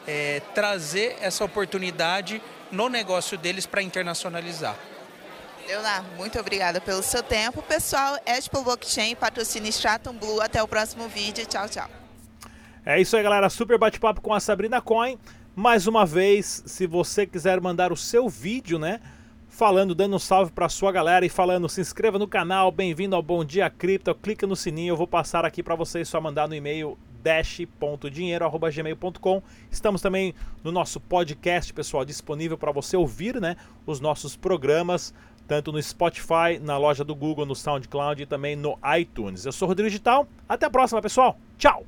é, 0.07 0.41
trazer 0.53 1.17
essa 1.21 1.43
oportunidade 1.43 2.41
no 2.71 2.89
negócio 2.89 3.37
deles 3.37 3.65
para 3.65 3.81
internacionalizar. 3.81 4.75
Leonardo, 5.67 6.07
muito 6.15 6.39
obrigada 6.39 6.79
pelo 6.79 7.01
seu 7.01 7.23
tempo. 7.23 7.61
Pessoal, 7.63 8.19
Expo 8.25 8.61
Blockchain, 8.63 9.15
patrocina 9.15 9.67
Stratum 9.67 10.13
Blue. 10.13 10.39
Até 10.39 10.61
o 10.61 10.67
próximo 10.67 11.07
vídeo. 11.07 11.45
Tchau, 11.45 11.67
tchau. 11.67 11.89
É 12.85 13.01
isso 13.01 13.17
aí, 13.17 13.23
galera. 13.23 13.49
Super 13.49 13.79
bate-papo 13.79 14.21
com 14.21 14.31
a 14.31 14.39
Sabrina 14.39 14.79
Coin. 14.79 15.17
Mais 15.55 15.87
uma 15.87 16.05
vez, 16.05 16.63
se 16.67 16.85
você 16.85 17.25
quiser 17.25 17.59
mandar 17.59 17.91
o 17.91 17.97
seu 17.97 18.29
vídeo, 18.29 18.77
né? 18.77 18.99
Falando, 19.55 19.95
dando 19.95 20.17
um 20.17 20.19
salve 20.19 20.51
para 20.51 20.67
sua 20.67 20.91
galera 20.91 21.25
e 21.25 21.29
falando, 21.29 21.69
se 21.69 21.79
inscreva 21.79 22.19
no 22.19 22.27
canal, 22.27 22.73
bem-vindo 22.73 23.15
ao 23.15 23.23
Bom 23.23 23.45
Dia 23.45 23.69
Cripto, 23.69 24.13
clica 24.13 24.45
no 24.45 24.53
sininho, 24.53 24.91
eu 24.91 24.97
vou 24.97 25.07
passar 25.07 25.45
aqui 25.45 25.63
para 25.63 25.75
vocês 25.75 26.09
só 26.09 26.19
mandar 26.19 26.49
no 26.49 26.53
e-mail 26.53 26.97
dash.dinheiro@gmail.com. 27.23 29.41
Estamos 29.71 30.01
também 30.01 30.35
no 30.61 30.73
nosso 30.73 30.99
podcast, 30.99 31.73
pessoal, 31.73 32.03
disponível 32.03 32.57
para 32.57 32.73
você 32.73 32.97
ouvir, 32.97 33.39
né, 33.39 33.55
os 33.85 34.01
nossos 34.01 34.35
programas 34.35 35.13
tanto 35.47 35.71
no 35.71 35.81
Spotify, 35.81 36.59
na 36.59 36.75
loja 36.75 37.03
do 37.03 37.13
Google, 37.13 37.45
no 37.45 37.55
SoundCloud 37.55 38.23
e 38.23 38.25
também 38.25 38.55
no 38.55 38.79
iTunes. 38.99 39.45
Eu 39.45 39.51
sou 39.51 39.67
o 39.67 39.69
Rodrigo 39.69 39.87
Digital. 39.87 40.27
Até 40.49 40.65
a 40.65 40.71
próxima, 40.71 40.99
pessoal. 41.03 41.37
Tchau. 41.55 41.85